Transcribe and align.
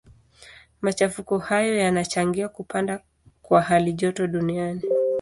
Machafuko 0.81 1.37
hayo 1.37 1.77
yanachangia 1.77 2.49
kupanda 2.49 2.99
kwa 3.41 3.61
halijoto 3.61 4.27
duniani. 4.27 4.81